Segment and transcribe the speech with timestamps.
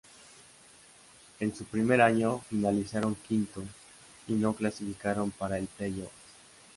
[1.39, 3.65] En su primer año finalizaron quintos
[4.27, 6.09] y no clasificaron para el "playoff".